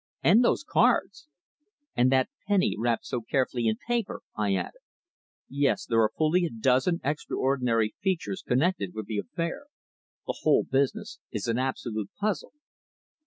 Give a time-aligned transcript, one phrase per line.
[0.23, 1.27] "And those cards!"
[1.95, 4.81] "And that penny wrapped so carefully in paper!" I added.
[5.47, 9.67] "Yes, there are fully a dozen extraordinary features connected with the affair.
[10.25, 12.53] The whole business is an absolute puzzle."